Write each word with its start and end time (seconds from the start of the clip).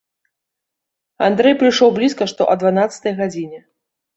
Андрэй 1.27 1.55
прыйшоў 1.61 1.89
блізка 1.99 2.23
што 2.33 2.49
а 2.55 2.59
дванаццатай 2.65 3.13
гадзіне. 3.21 3.59